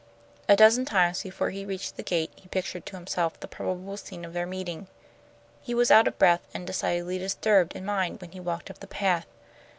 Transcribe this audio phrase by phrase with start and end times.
[0.49, 4.25] A dozen times before he reached the gate he pictured to himself the probable scene
[4.25, 4.87] of their meeting.
[5.61, 8.87] He was out of breath and decidedly disturbed in mind when he walked up the
[8.87, 9.27] path.